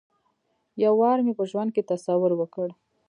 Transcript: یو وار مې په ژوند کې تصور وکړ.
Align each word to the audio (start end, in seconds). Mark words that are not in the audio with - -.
یو 0.83 0.93
وار 1.01 1.17
مې 1.25 1.33
په 1.39 1.43
ژوند 1.51 1.69
کې 1.75 1.87
تصور 1.91 2.31
وکړ. 2.35 2.67